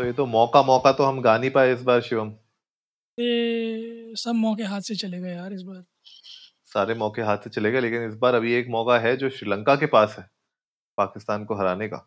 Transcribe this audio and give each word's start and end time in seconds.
तो 0.00 0.04
ये 0.04 0.12
तो 0.12 0.26
मौका 0.26 0.62
मौका 0.64 0.92
तो 0.92 1.04
हम 1.04 1.20
गा 1.22 1.36
नहीं 1.38 1.50
पाए 1.50 1.72
इस 1.72 1.82
बार 1.84 2.00
शिवम। 2.02 2.32
ये 3.18 4.14
सब 4.16 4.34
मौके 4.36 4.62
हाथ 4.64 4.80
से 4.82 4.94
चले 4.96 5.20
गए 5.20 5.34
यार 5.34 5.52
इस 5.52 5.62
बार। 5.62 5.84
सारे 6.66 6.94
मौके 6.94 7.22
हाथ 7.22 7.38
से 7.38 7.50
चले 7.50 7.70
गए 7.72 7.80
लेकिन 7.80 8.06
इस 8.08 8.14
बार 8.16 8.34
अभी 8.34 8.54
एक 8.54 8.68
मौका 8.70 8.98
है 8.98 9.16
जो 9.16 9.30
श्रीलंका 9.30 9.76
के 9.76 9.86
पास 9.94 10.16
है 10.18 10.28
पाकिस्तान 10.98 11.44
को 11.44 11.56
हराने 11.56 11.88
का। 11.88 12.06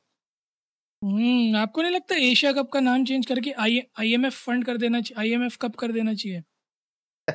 हम्म 1.02 1.56
आपको 1.58 1.82
नहीं 1.82 1.92
लगता 1.92 2.16
एशिया 2.22 2.52
कप 2.54 2.70
का 2.74 2.80
नाम 2.80 3.06
चेंज 3.06 3.26
करके 3.26 3.52
आई 3.60 3.80
आईएमएफ 4.00 4.34
फंड 4.46 4.66
कर 4.66 4.78
देना 4.78 5.02
चाहिए 5.02 5.22
आईएमएफ 5.22 5.58
कप 5.62 5.76
कर 5.76 5.92
देना 5.92 6.14
चाहिए? 6.16 6.44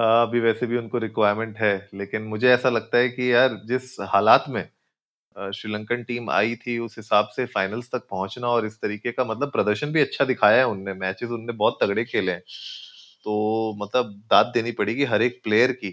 हाँ, 0.00 0.26
अभी 0.26 0.40
वैसे 0.40 0.66
भी 0.66 0.76
उनको 0.76 0.98
रिक्वायरमेंट 0.98 1.56
है 1.58 1.72
लेकिन 1.94 2.22
मुझे 2.24 2.48
ऐसा 2.50 2.68
लगता 2.70 2.98
है 2.98 3.08
कि 3.08 3.32
यार 3.32 3.54
जिस 3.66 3.96
हालात 4.08 4.44
में 4.48 4.62
श्रीलंकन 5.36 6.02
टीम 6.04 6.30
आई 6.30 6.54
थी 6.58 6.78
उस 6.80 6.96
हिसाब 6.96 7.28
से 7.32 7.44
फाइनल्स 7.48 7.88
तक 7.90 8.06
पहुँचना 8.10 8.48
और 8.48 8.66
इस 8.66 8.80
तरीके 8.80 9.12
का 9.12 9.24
मतलब 9.24 9.50
प्रदर्शन 9.52 9.92
भी 9.92 10.00
अच्छा 10.00 10.24
दिखाया 10.24 10.58
है 10.58 10.66
उनने 10.66 10.94
मैचेस 10.96 11.30
उनने 11.30 11.52
बहुत 11.54 11.78
तगड़े 11.82 12.04
खेले 12.04 12.32
हैं। 12.32 12.42
तो 13.24 13.74
मतलब 13.76 14.12
दाद 14.30 14.46
देनी 14.54 14.72
पड़ेगी 14.74 15.04
हर 15.06 15.22
एक 15.22 15.40
प्लेयर 15.44 15.72
की 15.74 15.90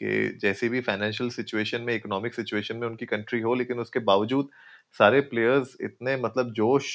कि 0.00 0.38
जैसी 0.42 0.68
भी 0.68 0.80
फाइनेंशियल 0.82 1.30
सिचुएशन 1.30 1.82
में 1.82 1.94
इकोनॉमिक 1.94 2.34
सिचुएशन 2.34 2.76
में 2.76 2.86
उनकी 2.88 3.06
कंट्री 3.06 3.40
हो, 3.40 3.54
लेकिन 3.54 3.78
उसके 3.80 3.98
बावजूद 4.04 4.48
सारे 4.96 5.20
प्लेयर्स 5.26 5.76
इतने 5.82 6.16
मतलब 6.18 6.52
जोश 6.54 6.90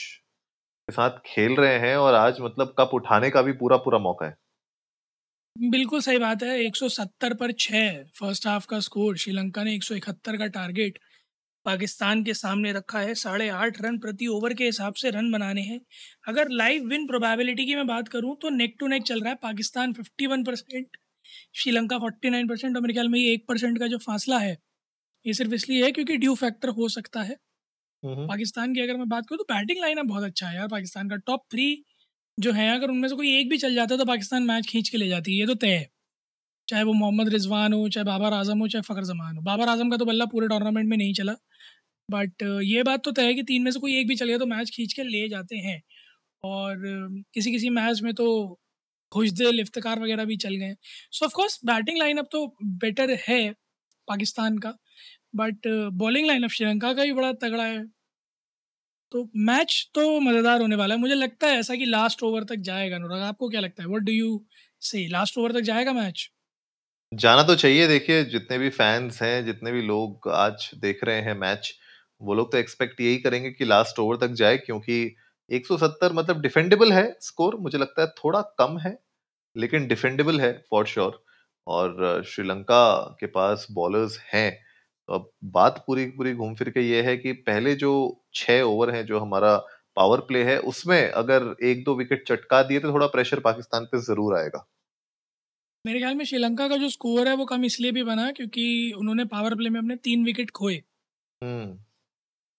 के 0.87 0.93
साथ 0.93 1.19
खेल 1.25 1.55
रहे 1.57 1.79
हैं 1.81 1.95
और 1.97 2.15
आज 2.15 2.41
मतलब 2.41 2.75
कप 2.79 2.91
उठाने 2.95 3.29
का 3.31 3.41
भी 3.43 3.53
पूरा 3.55 3.77
पूरा 3.79 3.99
मौका 4.01 4.25
है। 4.25 4.37
बिल्कुल 5.55 6.01
सही 6.01 6.17
बात 6.19 6.43
है 6.43 6.53
170 6.59 7.33
पर 7.35 7.51
6 7.59 8.03
फ़र्स्ट 8.15 8.47
हाफ़ 8.47 8.65
का 8.67 8.79
स्कोर 8.81 9.17
श्रीलंका 9.17 9.63
ने 9.63 9.73
171 9.73 10.37
का 10.37 10.47
टारगेट 10.51 10.99
पाकिस्तान 11.65 12.23
के 12.23 12.33
सामने 12.33 12.71
रखा 12.73 12.99
है। 12.99 13.13
साढ़े 13.15 13.47
आठ 13.51 13.81
रन 13.81 13.97
प्रति 13.99 14.27
ओवर 14.27 14.53
के 14.53 14.65
हिसाब 14.65 14.93
से 14.93 15.09
रन 15.09 15.31
बनाने 15.31 15.61
हैं। 15.61 15.79
अगर 16.27 16.49
लाइव 16.51 16.85
विन 16.87 17.05
प्रोबेबिलिटी 17.07 17.65
की 17.65 17.75
मैं 17.75 17.87
बात 17.87 18.07
करूँ 18.07 18.35
तो 18.41 18.49
नेक 18.51 18.75
टू 18.79 18.87
नेक 18.87 19.03
चल 19.03 19.19
रहा 19.21 19.29
है। 19.29 19.35
पाकिस्तान 19.43 19.93
51 19.93 20.43
परसेंट 20.45 20.97
श्रीलंका 21.55 21.97
49 21.97 22.49
परसेंट 22.49 22.75
और 22.75 22.81
मेरे 22.81 22.93
ख्याल 22.93 23.09
में 23.09 23.19
ये 23.19 23.33
एक 23.33 23.45
परसेंट 23.47 23.79
का 23.79 23.87
जो 23.87 23.97
फासला 23.99 24.39
है 24.39 24.57
ये 25.25 25.33
सिर्फ़ 25.33 25.53
इसलिए 25.53 25.83
है 25.85 25.91
क्योंकि 25.91 26.17
ड्यू 26.17 26.35
फैक्टर 26.35 26.69
हो 26.71 26.87
सकता 26.89 27.21
है। 27.21 27.35
हम्म। 28.03 28.27
पाकिस्तान 28.27 28.73
की 28.75 28.81
अगर 28.81 28.97
मैं 28.97 29.09
बात 29.09 29.25
करूँ 29.29 29.37
तो 29.39 29.43
बैटिंग 29.53 29.79
लाइनअप 29.81 30.05
बहुत 30.05 30.23
अच्छा 30.23 30.47
है 30.49 30.55
यार। 30.57 30.67
पाकिस्तान 30.67 31.09
का 31.09 31.15
टॉप 31.27 31.43
थ्री 31.51 31.67
जो 32.37 32.51
है 32.53 32.69
अगर 32.75 32.89
उनमें 32.89 33.09
से 33.09 33.15
कोई 33.15 33.33
एक 33.39 33.49
भी 33.49 33.57
चल 33.57 33.75
जाता 33.75 33.93
है 33.95 33.99
तो 33.99 34.05
पाकिस्तान 34.05 34.43
मैच 34.43 34.67
खींच 34.69 34.89
के 34.89 34.97
ले 34.97 35.07
जाती 35.09 35.33
है। 35.33 35.39
ये 35.39 35.47
तो 35.47 35.55
तय 35.55 35.67
है। 35.69 35.89
चाहे 36.67 36.83
वो 36.83 36.93
मोहम्मद 36.93 37.29
रिजवान 37.29 37.73
हो 37.73 37.89
चाहे 37.89 38.05
बाबर 38.05 38.33
आज़म 38.33 38.59
हो 38.59 38.67
चाहे 38.67 38.83
फ़खर 38.83 39.03
जमान 39.05 39.35
हो। 39.37 39.41
बाबर 39.43 39.69
आज़म 39.69 39.89
का 39.91 39.97
तो 39.97 40.05
बल्ला 40.05 40.25
पूरे 40.27 40.47
टूर्नामेंट 40.47 40.89
में 40.89 40.97
नहीं 40.97 41.13
चला। 41.13 41.35
बट 42.09 42.43
ये 42.63 42.83
बात 42.83 43.03
तो 43.03 43.11
तय 43.11 43.25
है 43.25 43.33
कि 43.33 43.43
तीन 43.43 43.63
में 43.63 43.71
से 43.71 43.79
कोई 43.79 43.99
एक 43.99 44.07
भी 44.07 44.15
चल 44.15 44.27
गया 44.27 44.37
तो 44.37 44.45
मैच 44.47 44.69
खींच 44.69 44.93
के 44.93 45.03
ले 45.03 45.27
जाते 45.29 45.57
हैं। 45.57 45.81
और 46.43 46.77
किसी 47.33 47.51
किसी 47.51 47.69
मैच 47.71 48.01
में 48.01 48.13
तो 48.13 48.27
खुशदिल 49.11 49.59
इफ्तिकार 49.59 49.99
वगैरह 49.99 50.25
भी 50.25 50.37
चल 50.37 50.55
गए 50.55 50.75
so 51.11 51.25
of course 51.25 51.59
batting 51.65 51.97
lineup 51.97 52.27
तो 52.31 52.45
बेटर 52.79 53.17
है 53.27 53.41
पाकिस्तान 54.07 54.57
का। 54.57 54.73
बट 55.35 55.67
बॉलिंग 55.95 56.27
लाइनअप 56.27 56.51
श्रीलंका 56.51 56.93
का 56.93 57.03
भी 57.03 57.13
बड़ा 57.13 57.31
तगड़ा 57.41 57.63
है। 57.65 57.85
तो 59.11 59.29
मैच 59.37 59.89
तो 59.95 60.19
मज़ेदार 60.19 60.61
होने 60.61 60.75
वाला 60.75 60.95
है। 60.95 61.01
मुझे 61.01 61.15
लगता 61.15 61.47
है 61.47 61.59
ऐसा 61.59 61.75
कि 61.75 61.85
लास्ट 61.85 62.23
ओवर 62.23 62.43
तक 62.43 62.55
जाएगा 62.63 62.95
अनुराग। 62.95 63.21
आपको 63.23 63.49
क्या 63.49 63.61
लगता 63.61 63.83
है? 63.83 63.87
What 63.89 64.01
do 64.01 64.11
you 64.11 64.45
say 64.81 65.07
last 65.07 65.37
over 65.37 65.51
तक 65.51 65.61
जाएगा 65.61 65.93
मैच? 65.93 66.29
जाना 67.11 67.43
तो 67.43 67.55
चाहिए। 67.55 67.87
देखिए, 67.87 68.23
जितने 68.25 68.57
भी 68.57 68.69
फैंस 68.71 69.21
हैं, 69.21 69.45
जितने 69.45 69.71
भी 69.71 69.81
लोग 69.81 70.27
आज 70.29 70.69
देख 70.77 71.03
रहे 71.03 71.21
हैं 71.21 71.33
मैच 71.35 71.73
वो 72.21 72.33
लोग 72.33 72.51
तो 72.51 72.57
एक्सपेक्ट 72.57 73.01
यही 73.01 73.17
करेंगे 73.17 73.51
कि 73.51 73.65
लास्ट 73.65 73.99
ओवर 73.99 74.17
तक 74.17 74.33
जाए 74.33 74.57
क्योंकि 74.57 75.15
170 75.49 76.13
मतलब 76.13 76.41
डिफेंडेबल 76.41 76.91
है 76.93 77.03
स्कोर 77.21 77.55
मुझे 77.55 77.77
लगता 77.77 78.01
है 78.01 78.07
थोड़ा 78.17 78.41
कम 78.59 78.77
है 78.77 78.97
लेकिन 79.55 79.87
डिफेंडेबल 79.87 80.39
है 80.41 80.51
फॉर 80.69 80.85
श्योर 80.85 81.23
और 81.67 82.23
श्रीलंका 82.27 82.83
के 83.19 83.25
पास 83.27 83.67
बॉलर्स 83.71 84.19
हैं। 84.33 84.51
तो 85.09 85.13
अब 85.13 85.29
बात 85.51 85.83
पूरी 85.87 86.05
पूरी 86.07 86.33
घूम 86.33 86.55
फिर 86.55 86.69
के 86.69 86.81
ये 86.81 87.01
है 87.01 87.15
कि 87.17 87.31
पहले 87.43 87.75
जो 87.75 87.91
छह 88.33 88.61
ओवर 88.61 88.91
हैं 88.95 89.05
जो 89.05 89.19
हमारा 89.19 89.55
पावर 89.95 90.19
प्ले 90.19 90.43
है 90.43 90.57
उसमें 90.63 91.11
अगर 91.11 91.55
एक 91.63 91.83
दो 91.83 91.95
विकेट 91.95 92.27
चटका 92.27 92.61
दिए 92.63 92.79
तो 92.79 92.91
थोड़ा 92.93 93.07
प्रेशर 93.07 93.39
पाकिस्तान 93.39 93.85
पे 93.85 94.01
ज़रूर 94.01 94.37
आएगा। 94.37 94.65
मेरे 95.85 95.99
ख्याल 95.99 96.15
में 96.15 96.25
श्रीलंका 96.25 96.67
का 96.67 96.77
जो 96.77 96.89
स्कोर 96.89 97.27
है 97.27 97.35
वो 97.35 97.45
कम 97.45 97.65
इसलिए 97.65 97.91
भी 97.91 98.03
बना 98.03 98.31
क्योंकि 98.31 98.93
उन्होंने 98.97 99.25
पावर 99.25 99.55
प्ले 99.55 99.69
में 99.69 99.79
अपने 99.79 99.95
तीन 100.03 100.25
विकेट 100.25 100.51
खोए। 100.51 100.75
हम्म। 101.41 101.77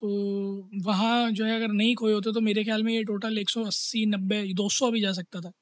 तो 0.02 0.68
वहाँ 0.84 1.30
जो 1.32 1.44
है 1.44 1.56
अगर 1.56 1.72
नहीं 1.72 1.94
खोए 1.96 2.12
होते 2.12 2.32
तो 2.32 2.40
मेरे 2.42 2.64
ख्याल 2.64 2.82
में 2.84 2.92
ये 2.92 3.02
टोटल 3.04 3.38
180 3.38 4.04
90 4.08 4.52
200 4.54 4.90
भी 4.90 5.00
जा 5.00 5.12
सकता 5.14 5.40
था। 5.40 5.52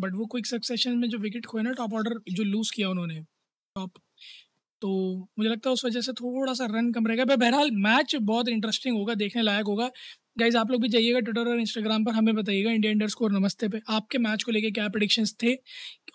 बट 0.00 0.14
वो 0.16 0.26
क्विक 0.28 0.46
सक्सेशन 0.46 0.98
में 0.98 1.08
जो 1.10 1.18
विकेट 1.20 1.46
खोए 1.46 1.62
ना 1.62 1.72
टॉप 1.74 1.94
ऑर्डर 1.94 2.18
जो 2.30 2.44
लूज़ 2.44 2.72
किया 2.74 2.88
उन्होंने 2.90 3.20
टॉप 3.76 3.92
तो 4.82 4.90
मुझे 5.38 5.50
लगता 5.50 5.70
है 5.70 5.74
उस 5.74 5.84
वजह 5.86 6.00
से 6.02 6.12
थोड़ा 6.14 6.54
सा 6.54 6.66
रन 6.68 6.92
कम 6.92 7.06
रहेगा। 7.08 7.24
बहरहाल 7.26 7.70
मैच 7.78 8.16
बहुत 8.22 8.48
इंटरेस्टिंग 8.50 8.96
होगा, 8.96 9.14
देखने 9.16 9.42
लायक 9.42 9.66
होगा। 9.66 9.90
गाइज़ 10.38 10.56
आप 10.58 10.70
लोग 10.70 10.82
भी 10.82 10.88
जाइएगा 10.90 11.20
ट्विटर 11.20 11.48
और 11.50 11.60
इंस्टाग्राम 11.60 12.04
पर, 12.04 12.12
हमें 12.12 12.34
बताइएगा 12.36 12.72
इंडिया 12.72 12.92
इंडर 12.92 13.08
स्कोर 13.10 13.32
नमस्ते 13.32 13.68
पे, 13.68 13.80
आपके 13.90 14.18
मैच 14.20 14.42
को 14.44 14.52
लेके 14.52 14.70
क्या 14.72 14.88
प्रडिक्शंस 14.90 15.34
थे 15.42 15.56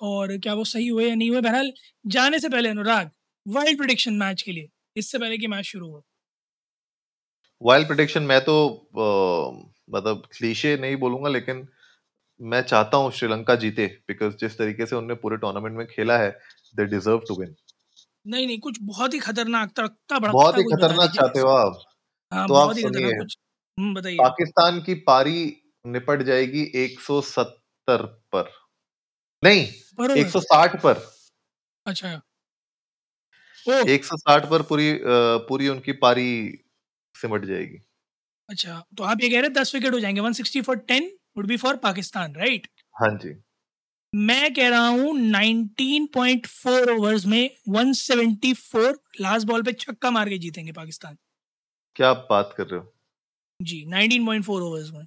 और 0.04 0.38
क्या 0.40 0.54
वो 0.56 0.64
सही 0.66 0.88
हुए 0.90 1.10
या 1.10 1.16
नहीं 1.16 1.30
हुए। 1.32 1.42
बहरहाल, 1.42 1.72
जाने 2.08 2.40
से 2.40 2.50
पहले 2.50 2.70
अनुराग 2.70 3.12
वाइल्ड 3.46 3.78
प्रिडिक्शन 3.80 4.14
मैच 4.18 4.42
के 4.44 4.52
लिए, 4.54 4.70
इससे 4.96 5.20
पहले 5.20 5.38
कि 5.38 5.48
मैच 5.50 5.66
शुरू 5.68 5.90
हो। 5.90 6.04
वाइल्ड 7.62 7.88
प्रोटेक्शन 7.88 8.24
मैं 8.24 8.40
तो 8.44 8.54
अ, 8.70 9.72
मतलब 9.90 10.24
क्लीशे 10.32 10.76
नहीं 10.78 10.96
बोलूँगा 10.98 11.30
लेकिन 11.30 11.68
मैं 12.40 12.62
चाहता 12.64 12.98
हूँ 12.98 13.12
श्रीलंका 13.14 13.56
जीते 13.58 13.88
बिकॉज़ 14.08 14.36
जिस 14.38 14.58
तरीके 14.58 14.86
से 14.86 14.96
उन्होंने 14.96 15.16
पूरे 15.22 15.38
टूर्नामेंट 15.40 15.78
में 15.78 15.88
खेला 15.88 16.18
है 16.20 16.32
दे 16.76 16.86
डिजर्व 16.88 17.20
टू 17.28 17.36
विन 17.36 17.56
नहीं 18.26 18.46
नहीं 18.48 18.60
कुछ 18.60 18.78
बहुत 18.84 19.14
ही 19.14 19.20
खतरनाक 19.20 19.72
तड़कता 19.72 20.20
भड़कता 20.20 20.28
बहुत 20.28 20.58
ही 20.58 20.64
कुछ 20.64 20.76
बता 20.76 20.98
खतरनाक 20.98 21.12
दीजिए। 21.14 21.22
चाहते 21.22 21.40
हो 21.40 21.50
आप। 21.50 21.84
हाँ 22.32 22.48
तो 22.48 22.56
आप 22.56 22.60
बहुत 22.60 22.78
ही 22.78 22.84
खतरनाक 22.84 23.14
सुनिए 23.14 23.16
कुछ। 23.16 23.38
हम्म, 23.78 23.94
बताइए। 23.96 24.20
पाकिस्तान 24.20 24.80
की 24.82 24.94
पारी 25.06 25.40
निपट 25.86 26.22
जाएगी 26.24 26.64
170 26.78 28.04
पर। 28.34 28.52
नहीं 29.44 29.68
बरोबर 29.94 30.18
160 30.22 30.78
पर। 30.84 31.02
अच्छा। 31.86 32.22
ओ 33.68 33.84
160 33.86 34.46
पर 34.46 34.62
पूरी 34.64 34.90
अ, 34.92 34.98
पूरी 35.50 35.68
उनकी 35.70 35.92
पारी 36.00 36.28
सिमट 37.18 37.46
जाएगी। 37.46 37.78
अच्छा 38.50 38.84
तो 38.98 39.04
आप 39.04 39.24
ये 39.24 39.30
कह 39.30 39.36
रहे 39.36 39.44
हैं 39.44 39.54
दस 39.54 39.74
विकेट 39.76 39.94
हो 39.94 40.00
जाएँगे। 40.00 40.22
160 40.22 40.62
for 40.62 40.78
10 40.92 41.10
would 41.38 41.48
be 41.48 41.58
for 41.58 41.78
Pakistan 41.78 42.36
right 42.36 42.68
हाँ 42.96 43.10
जी। 43.18 43.34
मैं 44.14 44.54
कह 44.54 44.70
रहा 44.70 44.88
हूँ 44.88 45.14
19.4 45.14 46.90
ओवर्स 46.90 47.26
में 47.26 47.50
174 47.70 48.94
लास्ट 49.22 49.48
बॉल 49.48 49.64
पे 49.64 49.74
छक्का 49.74 50.12
मार 50.12 50.30
के 50.30 50.38
जीतेंगे 50.38 50.72
पाकिस्तान। 50.72 51.18
क्या 51.96 52.10
आप 52.10 52.28
बात 52.30 52.54
कर 52.58 52.68
रहे 52.68 52.80
हो? 52.80 52.94
जी 53.60 53.84
19.4 53.86 54.62
ओवर्स 54.62 54.92
में। 54.92 55.06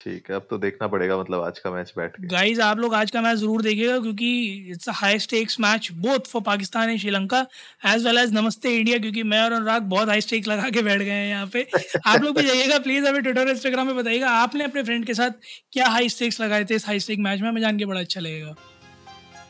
ठीक 0.00 0.28
है 0.30 0.36
अब 0.36 0.46
तो 0.50 0.56
देखना 0.58 0.86
पड़ेगा 0.88 1.16
मतलब 1.18 1.42
आज 1.42 1.58
का 1.58 1.70
मैच 1.70 1.92
बैठ 1.96 2.16
के। 2.16 2.26
गाइस 2.28 2.58
आप 2.60 2.78
लोग 2.78 2.94
आज 2.94 3.10
का 3.10 3.20
मैच 3.22 3.36
ज़रूर 3.38 3.62
देखिएगा 3.62 3.98
क्योंकि 4.00 4.28
it's 4.72 4.88
a 4.88 4.92
high 4.92 5.18
stakes 5.18 5.58
match 5.60 5.88
both 6.02 6.28
for 6.30 6.42
Pakistan 6.42 6.90
and 6.90 6.98
Sri Lanka 7.00 7.40
as 7.86 8.06
well 8.06 8.18
as 8.18 8.32
Namaste 8.34 8.74
India 8.76 8.98
क्योंकि 8.98 9.22
मैं 9.22 9.40
और 9.42 9.52
अनुराग 9.52 9.82
बहुत 9.94 10.08
हाई 10.08 10.20
स्टेक्स 10.20 10.48
लगा 10.48 10.68
के 10.70 10.82
बैठ 10.82 11.00
गए 11.00 11.10
हैं 11.10 11.28
यहाँ 11.28 11.46
पे। 11.46 11.66
आप 12.06 12.22
लोग 12.22 12.36
भी 12.36 12.46
जाइएगा 12.46 12.78
प्लीज़ 12.78 13.06
हमें 13.06 13.22
ट्विटर 13.22 13.48
इंस्टाग्राम 13.48 13.86
पे 13.86 13.94
बताइएगा 13.94 14.30
आपने 14.32 14.64
अपने 14.64 14.82
फ्रेंड 14.82 15.06
के 15.06 15.14
साथ 15.14 15.30
क्या 15.72 15.88
हाई 15.88 16.08
स्टेक्स 16.08 16.40
लगाए 16.40 16.64
थे 16.64 16.74
इस 16.74 16.86
हाई 16.86 17.00
स्टेक 17.00 17.18
मैच 17.18 17.40
में? 17.40 17.48
हमें 17.48 17.60
जान 17.60 17.78
के 17.78 17.86
बड़ा 17.86 18.00
अच्छा 18.00 18.20
लगेगा। 18.20 18.54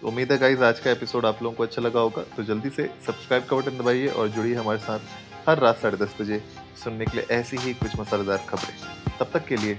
तो 0.00 0.08
उम्मीद 0.08 0.32
है 0.32 0.38
गाइज़ 0.38 0.62
आज 0.64 0.81
का 0.81 0.90
एपिसोड 0.90 1.26
आप 1.26 1.43
लोगों 1.43 1.56
को 1.56 1.62
अच्छा 1.62 1.82
लगा 1.82 2.00
होगा 2.00 2.22
तो 2.37 2.44
जल्दी 2.44 2.70
से 2.70 2.90
सब्सक्राइब 3.06 3.44
का 3.44 3.56
बटन 3.56 3.78
दबाइए 3.78 4.06
और 4.08 4.28
जुड़िए 4.28 4.54
हमारे 4.54 4.78
साथ 4.78 5.48
हर 5.48 5.58
रात 5.58 5.78
साढ़े 5.82 5.96
दस 5.96 6.16
बजे 6.20 6.43
सुनने 6.84 7.04
के 7.04 7.16
लिए 7.16 7.37
ऐसी 7.37 7.56
ही 7.56 7.75
कुछ 7.75 7.98
मसालेदार 8.00 8.46
खबरें। 8.48 9.19
तब 9.19 9.31
तक 9.34 9.46
के 9.46 9.56
लिए 9.56 9.78